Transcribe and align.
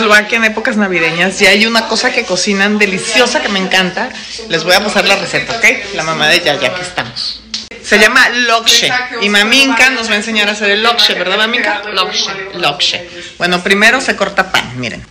En 0.00 0.44
épocas 0.44 0.78
navideñas 0.78 1.40
y 1.42 1.46
hay 1.46 1.66
una 1.66 1.86
cosa 1.86 2.10
que 2.10 2.24
cocinan 2.24 2.78
deliciosa 2.78 3.42
que 3.42 3.50
me 3.50 3.58
encanta. 3.58 4.08
Les 4.48 4.64
voy 4.64 4.72
a 4.72 4.82
pasar 4.82 5.06
la 5.06 5.16
receta, 5.16 5.56
¿ok? 5.58 5.64
La 5.94 6.02
mamá 6.04 6.28
de 6.28 6.40
Yaya, 6.40 6.68
aquí 6.68 6.80
estamos. 6.80 7.42
Se 7.82 7.98
llama 7.98 8.28
lokshe 8.30 8.90
y 9.20 9.28
Maminka 9.28 9.90
nos 9.90 10.08
va 10.08 10.14
a 10.14 10.16
enseñar 10.16 10.48
a 10.48 10.52
hacer 10.52 10.70
el 10.70 10.82
lokshe, 10.82 11.14
¿verdad 11.14 11.36
Maminka? 11.36 11.82
Lokshe, 11.92 12.30
lokshe. 12.58 13.08
Bueno, 13.36 13.60
primero 13.62 14.00
se 14.00 14.16
corta 14.16 14.50
pan, 14.50 14.64
miren. 14.78 15.04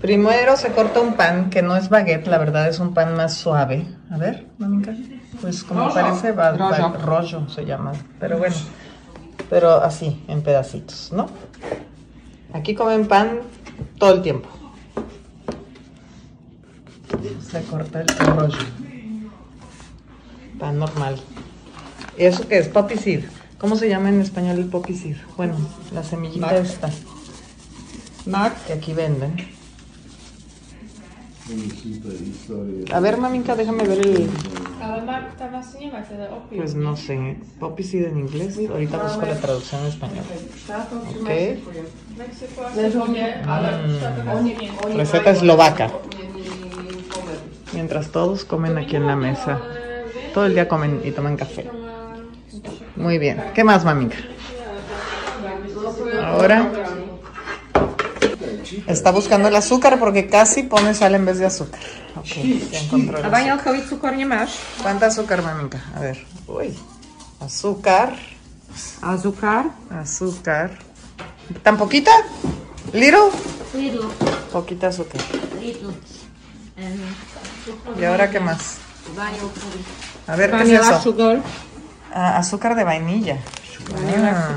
Primero 0.00 0.56
se 0.56 0.68
corta 0.72 0.98
un 1.00 1.14
pan 1.14 1.48
que 1.50 1.62
no 1.62 1.76
es 1.76 1.88
baguette, 1.88 2.26
la 2.26 2.38
verdad 2.38 2.68
es 2.68 2.80
un 2.80 2.94
pan 2.94 3.14
más 3.14 3.36
suave. 3.36 3.86
A 4.12 4.16
ver, 4.16 4.46
Maminka. 4.58 4.92
Pues 5.40 5.62
como 5.62 5.92
parece 5.94 6.32
ba- 6.32 6.52
ba- 6.52 6.92
rollo 7.04 7.48
se 7.48 7.64
llama, 7.64 7.92
pero 8.18 8.38
bueno, 8.38 8.56
pero 9.48 9.80
así, 9.82 10.24
en 10.26 10.42
pedacitos, 10.42 11.10
¿no? 11.12 11.28
Aquí 12.54 12.74
comen 12.74 13.06
pan 13.06 13.40
todo 13.98 14.14
el 14.14 14.22
tiempo. 14.22 14.48
Se 17.50 17.62
corta 17.62 18.02
el 18.02 18.08
rollo. 18.08 18.58
Pan 20.58 20.78
normal. 20.78 21.20
¿Y 22.16 22.24
eso 22.24 22.46
qué 22.48 22.58
es? 22.58 22.68
Poppy 22.68 22.96
seed. 22.96 23.24
¿Cómo 23.58 23.76
se 23.76 23.88
llama 23.88 24.08
en 24.08 24.20
español 24.20 24.58
el 24.58 24.66
poppy 24.66 24.94
seed? 24.94 25.16
Bueno, 25.36 25.56
la 25.92 26.04
semillita 26.04 26.56
esta. 26.56 26.90
Que 28.66 28.74
aquí 28.74 28.92
venden. 28.92 29.36
A 32.92 33.00
ver, 33.00 33.16
maminka, 33.16 33.56
déjame 33.56 33.84
ver 33.84 34.00
el... 34.00 34.28
Pues 36.54 36.74
no 36.74 36.96
sé. 36.96 37.36
Poppy 37.58 37.82
seed 37.82 38.06
en 38.06 38.18
inglés. 38.18 38.58
Ahorita 38.70 38.98
busco 38.98 39.26
la 39.26 39.36
traducción 39.36 39.82
en 39.82 39.86
español. 39.88 40.24
Ok. 41.20 41.30
Mexiko 42.18 42.64
asi 42.66 42.90
to 42.90 43.06
nie, 43.08 43.34
ale 43.46 43.98
štátok 43.98 44.28
asi 44.28 44.54
nie. 44.54 44.96
Receta 44.96 45.30
eslovaca. 45.30 45.90
Mientras 47.72 48.10
todos 48.10 48.44
comen 48.44 48.78
aquí 48.78 48.96
en 48.96 49.06
la 49.06 49.16
mesa. 49.16 49.60
Todo 50.34 50.46
el 50.46 50.54
día 50.54 50.68
comen 50.68 51.00
y 51.04 51.10
toman 51.12 51.36
café. 51.36 51.70
Muy 52.96 53.18
bien. 53.18 53.42
¿Qué 53.54 53.62
más, 53.64 53.84
mamita? 53.84 54.16
Ahora 56.24 56.70
está 58.86 59.10
buscando 59.10 59.48
el 59.48 59.56
azúcar 59.56 59.98
porque 59.98 60.28
casi 60.28 60.62
pone 60.64 60.94
sal 60.94 61.14
en 61.14 61.24
vez 61.24 61.38
de 61.38 61.46
azúcar. 61.46 61.80
Ok, 62.16 62.26
ya 62.70 62.80
encontró 62.80 63.18
el 63.18 63.24
A 63.24 63.28
azúcar. 63.28 63.30
vanielkový 63.30 63.80
cukor 63.82 64.12
nemáš? 64.16 64.50
¿Cuánta 64.82 65.06
azúcar, 65.06 65.42
mamita? 65.42 65.82
A 65.96 66.00
ver. 66.00 66.24
Uy. 66.46 66.76
Azúcar. 67.40 68.16
A 69.02 69.16
cukor? 69.16 69.70
Azúcar. 69.90 70.78
¿Tan 71.62 71.76
poquita? 71.76 72.10
¿Little? 72.92 73.30
Little, 73.74 74.08
Poquita 74.52 74.88
azúcar. 74.88 75.20
little. 75.60 75.88
And 76.76 78.00
¿Y 78.00 78.04
ahora 78.04 78.30
qué 78.30 78.40
más? 78.40 78.76
A 80.26 80.36
ver, 80.36 80.50
¿qué 80.50 80.62
es 80.74 80.80
eso? 80.80 81.00
sugar. 81.02 81.40
Ah, 82.14 82.38
azúcar 82.38 82.74
de 82.74 82.84
vainilla. 82.84 83.38
Ah. 83.96 84.54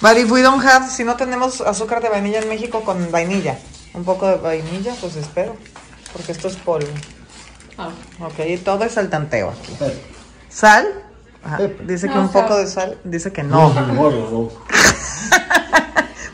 But 0.00 0.16
if 0.16 0.30
we 0.30 0.42
don't 0.42 0.64
have, 0.64 0.88
si 0.88 1.04
no 1.04 1.16
tenemos 1.16 1.60
azúcar 1.60 2.00
de 2.00 2.08
vainilla 2.08 2.40
en 2.40 2.48
México 2.48 2.82
con 2.84 3.10
vainilla, 3.10 3.58
un 3.94 4.04
poco 4.04 4.28
de 4.28 4.36
vainilla, 4.36 4.94
pues 5.00 5.16
espero, 5.16 5.56
porque 6.12 6.32
esto 6.32 6.48
es 6.48 6.56
polvo. 6.56 6.88
Ah. 7.76 7.90
Ok, 8.20 8.38
y 8.46 8.56
todo 8.58 8.84
es 8.84 8.96
al 8.96 9.10
tanteo 9.10 9.50
aquí. 9.50 9.76
¿Sal? 10.48 10.86
Ajá, 11.44 11.58
Dice 11.84 12.08
que 12.08 12.18
un 12.18 12.28
poco 12.30 12.56
de 12.56 12.66
sal, 12.66 12.98
dice 13.04 13.32
que 13.32 13.42
no. 13.42 13.72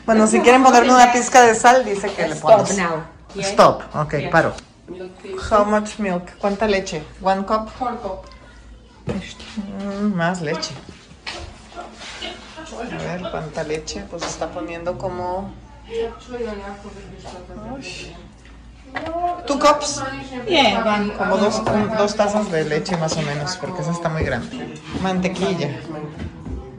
Bueno, 0.06 0.26
si 0.26 0.40
quieren 0.40 0.62
ponerle 0.62 0.92
una 0.92 1.12
pizca 1.12 1.40
de 1.42 1.54
sal, 1.54 1.82
dice 1.84 2.12
que 2.12 2.28
le 2.28 2.34
Stop 2.34 2.50
pones. 2.58 2.76
now. 2.76 3.02
Stop, 3.38 3.82
ok, 3.94 4.14
paro. 4.30 4.52
How 5.50 5.64
much 5.64 5.98
milk? 5.98 6.36
¿Cuánta 6.38 6.66
leche? 6.66 7.02
One 7.22 7.46
cup? 7.46 7.70
Mm, 9.80 10.14
más 10.14 10.42
leche. 10.42 10.74
A 12.72 12.96
ver, 12.98 13.30
¿cuánta 13.30 13.62
leche? 13.64 14.04
Pues 14.10 14.22
está 14.24 14.48
poniendo 14.50 14.96
como... 14.98 15.52
¿Two 19.46 19.58
cups? 19.58 20.02
Nie, 20.48 20.78
van. 20.82 21.10
Como 21.10 21.36
dos, 21.36 21.58
un- 21.66 21.96
dos 21.96 22.14
tazas 22.14 22.50
de 22.50 22.64
leche 22.64 22.96
más 22.96 23.16
o 23.16 23.22
menos, 23.22 23.56
porque 23.56 23.82
esa 23.82 23.90
está 23.92 24.08
muy 24.08 24.22
grande. 24.22 24.78
Mantequilla. 25.02 25.80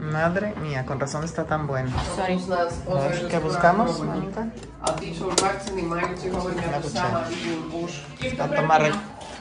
Madre 0.00 0.54
mía, 0.62 0.86
con 0.86 0.98
razón 0.98 1.24
está 1.24 1.44
tan 1.44 1.66
bueno. 1.66 1.90
A 1.96 2.26
ver, 3.08 3.28
¿Qué 3.28 3.38
buscamos, 3.38 4.00
Mónica? 4.00 4.46
A 4.82 4.94
tí 4.96 5.12
sú 5.14 5.28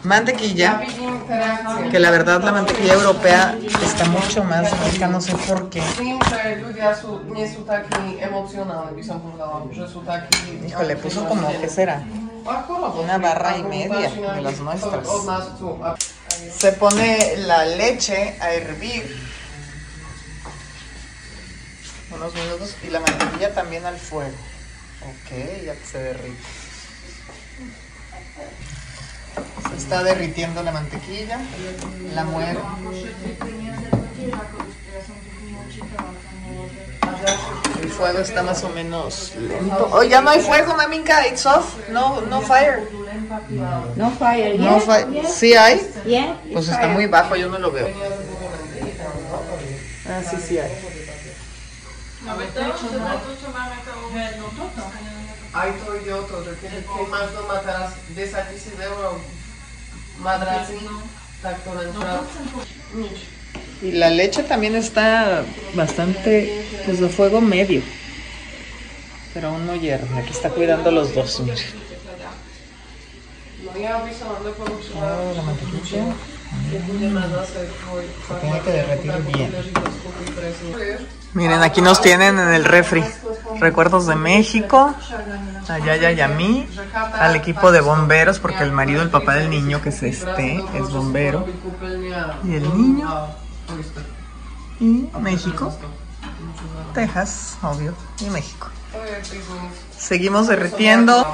mantequilla. 0.06 0.82
Que 1.92 2.00
la 2.00 2.12
verdad 2.12 2.44
la 2.44 2.52
mantequilla 2.52 2.94
europea 2.94 3.58
está 3.84 4.06
mucho 4.06 4.44
más 4.44 4.72
rica, 4.92 5.08
no 5.08 5.20
sé 5.20 5.34
por 5.36 5.70
qué. 5.70 5.82
Híjole, 10.68 10.96
puso 10.98 11.28
como, 11.28 11.48
¿qué 11.60 11.70
será? 11.70 12.04
Una 13.02 13.18
barra 13.18 13.58
y 13.58 13.64
media 13.64 14.10
de 14.10 14.42
las 14.42 14.60
nuestras. 14.60 15.08
Se 16.58 16.72
pone 16.74 17.38
la 17.38 17.66
leche 17.66 18.38
a 18.40 18.52
hervir 18.52 19.18
unos 22.12 22.34
minutos 22.34 22.76
y 22.84 22.90
la 22.92 23.00
mantequilla 23.00 23.54
también 23.54 23.86
al 23.86 23.98
fuego. 23.98 24.36
Ok, 25.02 25.66
ya 25.66 25.76
se 25.84 26.00
derrite. 26.00 26.38
Se 29.70 29.75
está 29.86 30.04
derritiendo 30.04 30.64
la 30.64 30.72
mantequilla, 30.72 31.38
la 32.16 32.24
muero. 32.24 32.60
El 37.84 37.90
fuego 37.92 38.20
está 38.20 38.42
más 38.42 38.64
o 38.64 38.70
menos 38.70 39.34
lento. 39.36 39.90
Oh, 39.92 40.02
ya 40.02 40.22
no 40.22 40.32
hay 40.32 40.42
fuego, 40.42 40.74
maminka, 40.76 41.28
it's 41.28 41.46
off. 41.46 41.78
No, 41.90 42.22
no 42.22 42.42
fire. 42.42 42.82
No 43.96 44.10
fire, 44.10 44.58
No. 44.58 44.82
¿Sí 45.30 45.54
hay? 45.54 45.80
Yeah? 46.04 46.36
Pues 46.52 46.68
está 46.68 46.88
muy 46.88 47.06
bajo, 47.06 47.36
yo 47.36 47.48
no 47.50 47.60
lo 47.60 47.72
veo. 47.72 47.88
Ah, 50.10 50.22
sí, 50.28 50.38
sí 50.48 50.58
hay. 50.58 50.72
aj 55.56 55.72
to 55.86 55.96
ide 55.96 56.12
o 56.14 56.22
to, 56.28 56.44
že 56.44 56.52
keď, 56.60 56.84
keď 56.84 57.08
máš 57.08 57.32
doma 57.32 57.64
teraz 57.64 57.96
10 58.12 58.52
tisíc 58.52 58.76
eur 58.76 59.00
madraci, 59.00 59.45
krát. 60.24 60.68
Y 63.82 63.92
la 63.92 64.10
leche 64.10 64.44
también 64.44 64.76
está 64.76 65.44
bastante, 65.74 66.66
pues 66.86 67.00
de 67.00 67.10
fuego 67.10 67.42
medio. 67.42 67.82
Pero 69.34 69.50
aún 69.50 69.66
no 69.68 69.76
hierve. 69.76 70.08
Aquí 70.18 70.32
está 70.32 70.50
cuidando 70.50 70.92
los 70.92 71.14
dos. 71.14 71.42
doporučila, 74.44 75.18
Oh, 75.20 75.34
la 75.36 75.42
mantequilla. 75.42 76.06
tiene 78.42 78.62
que 78.62 78.72
derretir 78.72 79.12
bien. 79.34 79.54
Miren, 81.34 81.62
aquí 81.62 81.82
nos 81.82 82.02
tienen 82.02 82.40
en 82.40 82.54
el 82.54 82.64
refri. 82.64 83.04
Recuerdos 83.60 84.08
de 84.08 84.16
México, 84.16 84.94
a 85.68 85.80
Yaya 85.80 86.12
y 86.12 86.22
a 86.22 86.28
mí, 86.28 86.68
al 87.14 87.36
equipo 87.36 87.72
de 87.72 87.82
bomberos, 87.82 88.40
porque 88.40 88.64
el 88.64 88.72
marido, 88.72 89.02
el 89.02 89.10
papá 89.10 89.36
del 89.36 89.50
niño, 89.50 89.82
que 89.82 89.90
es 89.90 90.04
este, 90.04 90.64
es 90.74 90.92
bombero. 90.92 91.46
Y 92.44 92.56
el 92.56 92.78
niño. 92.78 93.28
Y 94.80 95.10
México, 95.20 95.74
Texas, 96.94 97.58
obvio, 97.62 97.94
y 98.20 98.30
México. 98.30 98.70
Seguimos 99.98 100.48
derritiendo. 100.48 101.26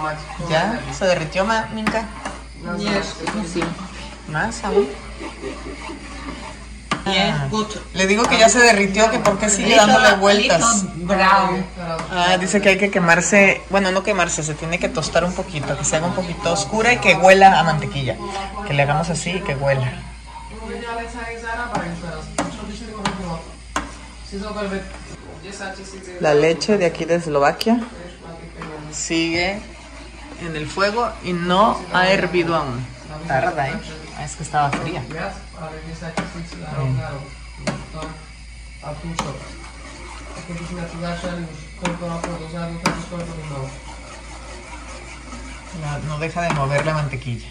¿Ya? 0.50 0.80
¿Se 0.98 1.06
derritió, 1.06 1.46
Minka? 1.74 2.06
¿Más 4.32 4.64
aún? 4.64 4.88
Good. 7.50 7.68
Le 7.94 8.08
digo 8.08 8.24
que 8.24 8.38
ya 8.38 8.50
se 8.50 8.60
derritió, 8.60 9.10
que 9.12 9.20
por 9.20 9.38
qué 9.40 9.50
sigue 9.50 9.76
dándole 9.76 10.14
vueltas. 10.18 10.86
Ah, 12.12 12.38
dice 12.40 12.62
que 12.62 12.70
hay 12.70 12.78
que 12.78 12.92
quemarse, 12.92 13.62
bueno, 13.70 13.92
no 13.92 14.04
quemarse, 14.04 14.44
se 14.44 14.54
tiene 14.54 14.80
que 14.80 14.90
tostar 14.90 15.24
un 15.24 15.34
poquito, 15.34 15.78
que 15.78 15.84
se 15.84 15.98
haga 15.98 16.08
un 16.08 16.16
poquito 16.16 16.52
oscura 16.52 16.94
y 16.94 16.98
que 16.98 17.16
huela 17.16 17.60
a 17.60 17.64
mantequilla. 17.64 18.18
Que 18.68 18.74
le 18.74 18.84
hagamos 18.84 19.10
así 19.10 19.32
y 19.32 19.42
que 19.42 19.56
huela. 19.56 19.92
Ľudia 20.72 20.88
ale 20.96 21.04
sa 21.12 21.20
aj 21.28 21.36
zarábajú 21.44 21.94
teraz. 22.00 22.24
Čo 22.56 22.62
by 22.64 22.72
si 22.72 22.84
to 22.88 22.96
robilo? 22.96 23.36
Si 24.24 24.36
zober, 24.40 24.66
veď 24.72 24.84
10 25.44 25.76
tisíc 25.76 26.04
eur. 26.08 26.18
La 26.24 26.34
leche 26.34 26.78
de 26.78 26.86
aquí 26.86 27.04
de 27.04 27.16
Eslovaquia 27.20 27.76
sigue 28.96 29.60
en 30.40 30.56
el 30.56 30.68
fuego 30.68 31.12
y 31.24 31.34
no 31.34 31.76
ha 31.92 32.08
hervido 32.08 32.56
aún. 32.56 32.80
Tarda, 33.28 33.68
¿eh? 33.68 33.76
Ah, 34.22 34.26
es 34.26 34.36
que 34.36 34.44
estaba 34.44 34.70
fría. 34.70 35.02
Viac, 35.10 35.34
ale 35.58 35.82
10 35.82 35.98
tisíc 36.14 36.60
na 36.62 36.70
rok 36.78 36.90
na 36.94 37.10
rok. 37.10 37.26
To, 37.94 38.02
a 38.86 38.94
tu 38.94 39.08
čo? 39.18 39.32
A 39.34 40.40
keby 40.46 40.62
sme 40.62 40.84
tu 40.86 40.96
začali 41.02 41.42
už 41.42 41.60
koľko 41.82 42.04
rokov 42.06 42.34
dozadu, 42.38 42.74
tak 42.86 42.94
už 43.02 43.06
koľko 43.10 43.32
by 43.34 43.44
bolo? 43.50 43.70
La- 45.82 46.02
no 46.06 46.20
deja 46.22 46.42
de 46.46 46.54
mover 46.54 46.86
la 46.86 46.94
mantequilla. 46.94 47.50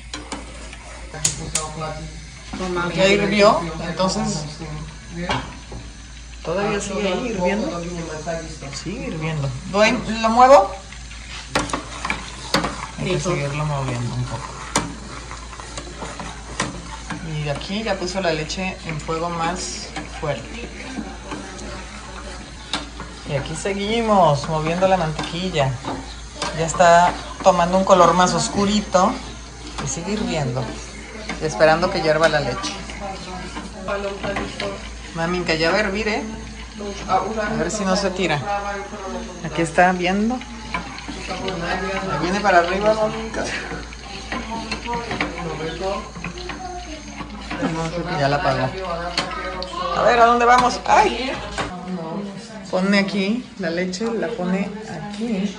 Ya 2.94 3.06
hirvió, 3.08 3.60
entonces 3.82 4.30
todavía 6.44 6.80
sigue 6.80 7.08
ahí 7.12 7.26
hirviendo. 7.34 7.66
Sigue 8.78 9.06
hirviendo. 9.10 9.50
¿Lo 10.22 10.28
muevo? 10.30 10.70
Hay 12.98 13.10
que 13.10 13.18
seguirlo 13.20 13.64
moviendo 13.66 14.14
un 14.14 14.24
poco. 14.24 14.59
Y 17.44 17.48
aquí 17.48 17.82
ya 17.82 17.94
puso 17.94 18.20
la 18.20 18.32
leche 18.32 18.76
en 18.86 19.00
fuego 19.00 19.30
más 19.30 19.88
fuerte. 20.20 20.68
Y 23.30 23.34
aquí 23.36 23.54
seguimos 23.54 24.48
moviendo 24.48 24.88
la 24.88 24.96
mantequilla. 24.96 25.72
Ya 26.58 26.66
está 26.66 27.12
tomando 27.42 27.78
un 27.78 27.84
color 27.84 28.12
más 28.14 28.34
oscurito 28.34 29.12
y 29.84 29.88
sigue 29.88 30.12
hirviendo. 30.12 30.62
Y 31.40 31.44
esperando 31.46 31.90
que 31.90 32.02
hierva 32.02 32.28
la 32.28 32.40
leche. 32.40 32.74
Mami, 35.14 35.40
que 35.40 35.58
ya 35.58 35.70
va 35.70 35.78
a 35.78 35.80
hervir, 35.80 36.08
¿eh? 36.08 36.22
A 37.08 37.54
ver 37.56 37.70
si 37.70 37.84
no 37.84 37.96
se 37.96 38.10
tira. 38.10 38.40
Aquí 39.44 39.62
está 39.62 39.92
viendo. 39.92 40.38
Viene 42.20 42.40
para 42.40 42.58
arriba, 42.58 42.94
maminka. 42.94 43.44
Ya 48.18 48.28
la 48.28 48.36
apagó. 48.36 48.68
A 49.96 50.02
ver, 50.02 50.20
¿a 50.20 50.26
dónde 50.26 50.44
vamos? 50.44 50.80
¡Ay! 50.86 51.32
Pone 52.70 52.98
aquí 52.98 53.44
la 53.58 53.70
leche, 53.70 54.06
la 54.14 54.28
pone 54.28 54.70
aquí. 54.88 55.56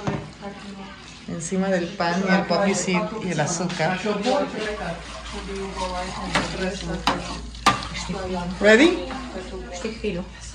Encima 1.28 1.68
del 1.68 1.88
pan 1.88 2.24
y 2.28 2.34
el 2.34 2.46
poppy 2.46 2.74
seed 2.74 3.02
y 3.24 3.32
el 3.32 3.40
azúcar. 3.40 4.00
¿Ready? 8.60 9.06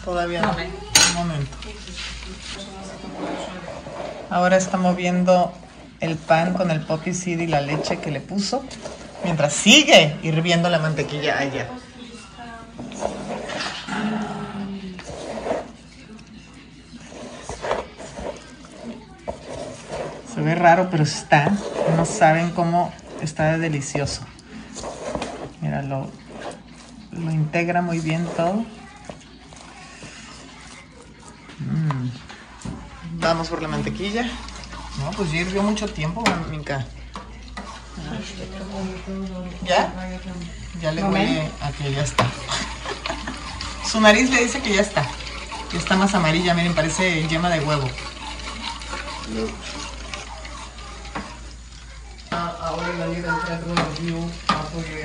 Todavía 0.05 0.43
no. 0.43 0.51
Un 0.51 1.15
momento. 1.15 1.57
Ahora 4.31 4.57
está 4.57 4.77
moviendo 4.77 5.53
el 6.01 6.17
pan 6.17 6.55
con 6.55 6.71
el 6.71 6.81
poppy 6.85 7.15
seed 7.15 7.41
y 7.41 7.47
la 7.47 7.61
leche 7.61 7.99
que 7.99 8.11
le 8.11 8.21
puso. 8.21 8.63
Mientras 9.26 9.55
sigue 9.55 10.17
hirviendo 10.23 10.70
la 10.70 10.78
mantequilla 10.78 11.37
allá. 11.37 11.67
Se 20.32 20.40
ve 20.40 20.55
raro, 20.55 20.90
pero 20.93 21.02
está. 21.02 21.50
No 21.96 22.06
saben 22.06 22.50
cómo 22.50 22.94
está 23.20 23.50
de 23.50 23.58
delicioso. 23.58 24.23
Mira, 25.61 25.82
lo, 25.82 26.08
lo 27.11 27.32
integra 27.32 27.82
muy 27.82 27.99
bien 27.99 28.25
todo. 28.37 28.64
Mm. 31.58 32.11
Vamos 33.19 33.49
por 33.49 33.61
la 33.61 33.67
mantequilla. 33.67 34.23
No, 35.00 35.11
pues 35.17 35.32
ya 35.32 35.40
hirvió 35.40 35.64
mucho 35.64 35.88
tiempo, 35.88 36.23
Mica. 36.49 36.87
¿Ya? 39.63 39.93
Ya 40.81 40.93
le 40.93 41.05
huele 41.05 41.51
a 41.61 41.73
que 41.73 41.93
ya 41.93 42.03
está. 42.03 42.27
Su 43.91 44.01
nariz 44.01 44.31
le 44.31 44.45
dice 44.45 44.61
que 44.61 44.75
ya 44.75 44.83
está. 44.83 45.07
Ya 45.73 45.79
está 45.79 45.97
más 45.97 46.15
amarilla, 46.15 46.55
miren, 46.55 46.75
parece 46.75 47.27
yema 47.29 47.49
de 47.49 47.61
huevo. 47.61 47.89
Ahora 52.31 52.93
la 52.99 53.07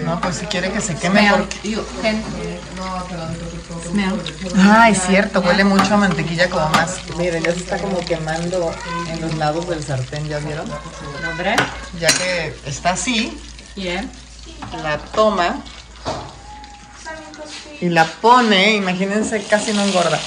No, 0.03 0.19
pues 0.19 0.37
si 0.37 0.45
quiere 0.47 0.71
que 0.71 0.81
se 0.81 0.95
queme. 0.95 1.29
porque- 1.31 1.69
You 1.69 1.83
can 2.01 2.21
No, 2.75 3.03
pero 3.09 3.21
no 3.25 3.81
smell. 3.89 4.21
Ah, 4.57 4.89
es 4.89 5.01
cierto, 5.05 5.39
huele 5.41 5.63
mucho 5.63 5.93
a 5.93 5.97
mantequilla 5.97 6.49
como 6.49 6.67
más. 6.69 6.97
Miren, 7.17 7.43
ya 7.43 7.51
se 7.51 7.59
está 7.59 7.77
como 7.77 7.99
quemando 7.99 8.73
en 9.09 9.21
los 9.21 9.35
lados 9.35 9.67
del 9.69 9.83
sartén, 9.83 10.27
¿ya 10.27 10.39
vieron? 10.39 10.67
Dobre? 10.67 11.55
Ya 11.99 12.07
que 12.09 12.55
está 12.65 12.91
así, 12.91 13.37
Yeah. 13.75 14.05
la 14.83 14.97
toma 14.97 15.57
y 17.79 17.89
la 17.89 18.05
pone, 18.05 18.75
imagínense, 18.75 19.43
casi 19.43 19.73
no 19.73 19.83
engorda. 19.83 20.19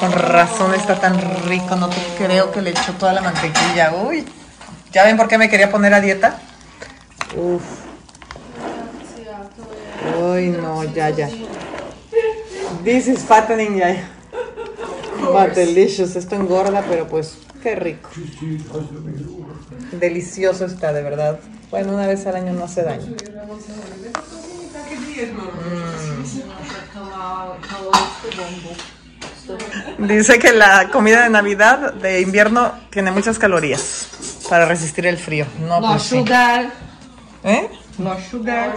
Con 0.00 0.12
razón 0.12 0.74
está 0.74 0.96
tan 1.00 1.18
rico, 1.46 1.76
no 1.76 1.88
te 1.88 1.96
creo 2.18 2.50
que 2.52 2.60
le 2.62 2.70
echó 2.70 2.92
toda 2.98 3.12
la 3.12 3.20
mantequilla. 3.22 3.92
Uy, 3.94 4.24
¿ya 4.92 5.04
ven 5.04 5.16
por 5.16 5.28
qué 5.28 5.38
me 5.38 5.48
quería 5.48 5.70
poner 5.70 5.94
a 5.94 6.00
dieta? 6.00 6.40
Uf. 7.36 7.62
Uy, 10.34 10.48
no, 10.48 10.84
ya, 10.84 11.10
ya. 11.10 11.28
This 12.82 13.06
is 13.08 13.20
fattening, 13.24 13.76
ya. 13.76 13.94
ya. 13.94 14.08
But 15.32 15.54
delicious, 15.54 16.16
esto 16.16 16.34
engorda, 16.34 16.82
pero 16.88 17.06
pues, 17.06 17.38
qué 17.62 17.74
rico. 17.76 18.10
Delicioso 19.92 20.66
está, 20.66 20.92
de 20.92 21.02
verdad. 21.02 21.38
Bueno, 21.70 21.94
una 21.94 22.06
vez 22.06 22.26
al 22.26 22.36
año 22.36 22.52
no 22.52 22.64
hace 22.64 22.82
daño. 22.82 23.14
Dice 29.98 30.38
que 30.38 30.52
la 30.52 30.90
comida 30.90 31.22
de 31.24 31.30
Navidad 31.30 31.94
de 31.94 32.20
invierno 32.20 32.72
tiene 32.90 33.10
muchas 33.10 33.38
calorías 33.38 34.08
para 34.48 34.66
resistir 34.66 35.06
el 35.06 35.18
frío. 35.18 35.46
No, 35.60 35.80
pues 35.80 36.02
sí. 36.02 36.24
¿Eh? 37.44 37.68
No 37.98 38.16
sugar. 38.30 38.74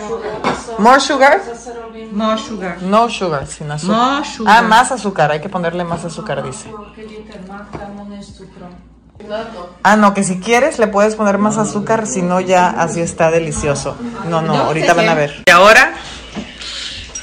More 0.78 1.00
sugar? 1.00 1.42
No 2.12 2.38
sugar. 2.38 2.82
No 2.82 3.10
sugar, 3.10 3.48
sin 3.48 3.72
azúcar. 3.72 3.98
No 3.98 4.26
sugar. 4.26 4.58
Ah, 4.58 4.62
más 4.62 4.92
azúcar, 4.92 5.32
hay 5.32 5.42
que 5.42 5.50
ponerle 5.50 5.84
más 5.84 6.06
azúcar, 6.06 6.44
dice. 6.44 6.70
Ah, 9.84 9.96
no, 9.96 10.14
que 10.14 10.24
si 10.24 10.40
quieres 10.40 10.78
le 10.78 10.88
puedes 10.88 11.16
poner 11.16 11.38
más 11.40 11.58
azúcar, 11.58 12.06
si 12.06 12.22
no 12.22 12.40
ya 12.40 12.70
así 12.70 13.02
está 13.02 13.32
delicioso. 13.32 13.98
No, 14.30 14.42
no, 14.42 14.56
ahorita 14.56 14.94
van 14.94 15.10
a 15.10 15.16
ver. 15.16 15.44
Y 15.48 15.52
ahora, 15.52 15.94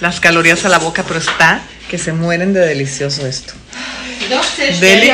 las 0.00 0.20
calorías 0.20 0.64
a 0.64 0.68
la 0.68 0.78
boca, 0.78 1.04
pero 1.06 1.20
está 1.20 1.60
que 1.88 1.98
se 1.98 2.12
mueren 2.12 2.52
de 2.52 2.60
delicioso 2.60 3.26
esto. 3.26 3.54
Deli. 4.80 5.10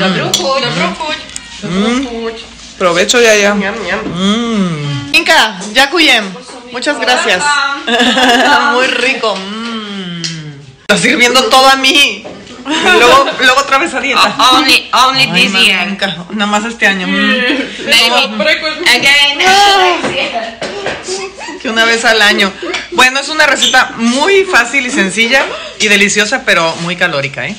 Dobru 0.00 0.30
chuť, 0.32 0.62
dobrú 0.62 1.19
chuť. 1.60 2.36
Provecho 2.78 3.20
ya 3.20 3.36
ya. 3.36 3.52
Mm. 3.52 5.12
Inca, 5.12 5.60
yakuyem. 5.76 6.24
Muchas 6.72 6.98
gracias. 6.98 7.44
Muy 8.72 8.86
rico. 8.86 9.36
Mm. 9.36 10.22
Está 10.88 10.96
sirviendo 10.96 11.44
todo 11.50 11.68
a 11.68 11.76
mí. 11.76 12.24
Y 12.24 12.98
luego, 12.98 13.26
luego 13.38 13.60
otra 13.60 13.78
vez 13.78 13.92
a 13.94 14.00
dieta. 14.00 14.34
Only, 14.52 14.88
only 14.92 15.22
Ay, 15.24 15.32
this 15.32 15.52
year. 15.60 15.88
Inca, 15.88 16.16
nada 16.30 16.46
más 16.46 16.64
este 16.64 16.86
año. 16.86 17.06
Mm. 17.06 17.20
Again. 18.88 19.38
Que 21.60 21.68
una 21.68 21.84
vez 21.84 22.04
al 22.04 22.22
año. 22.22 22.52
Bueno, 22.92 23.20
es 23.20 23.28
una 23.28 23.46
receta 23.46 23.92
muy 23.96 24.44
fácil 24.44 24.86
y 24.86 24.90
sencilla 24.90 25.44
y 25.78 25.88
deliciosa, 25.88 26.44
pero 26.44 26.74
muy 26.76 26.96
calórica, 26.96 27.46
¿eh? 27.46 27.56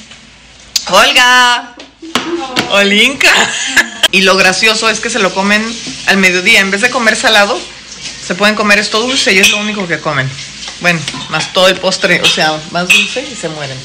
Olga. 0.89 1.75
Olinka. 2.71 3.31
Y 4.11 4.21
lo 4.21 4.35
gracioso 4.35 4.89
es 4.89 4.99
que 4.99 5.09
se 5.09 5.19
lo 5.19 5.33
comen 5.33 5.63
al 6.07 6.17
mediodía. 6.17 6.59
En 6.59 6.71
vez 6.71 6.81
de 6.81 6.89
comer 6.89 7.15
salado, 7.15 7.59
se 8.25 8.35
pueden 8.35 8.55
comer 8.55 8.79
esto 8.79 8.99
dulce 8.99 9.33
y 9.33 9.39
es 9.39 9.51
lo 9.51 9.57
único 9.57 9.87
que 9.87 9.99
comen. 9.99 10.29
Bueno, 10.81 10.99
más 11.29 11.53
todo 11.53 11.67
el 11.67 11.75
postre, 11.75 12.21
o 12.21 12.25
sea, 12.25 12.59
más 12.71 12.87
dulce 12.87 13.25
y 13.31 13.35
se 13.35 13.49
mueren. 13.49 13.77